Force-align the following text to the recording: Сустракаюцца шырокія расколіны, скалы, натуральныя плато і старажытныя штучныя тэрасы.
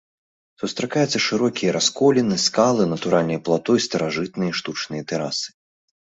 Сустракаюцца 0.61 1.19
шырокія 1.25 1.73
расколіны, 1.75 2.37
скалы, 2.45 2.87
натуральныя 2.93 3.41
плато 3.49 3.71
і 3.81 3.83
старажытныя 3.87 4.51
штучныя 4.61 5.03
тэрасы. 5.13 5.49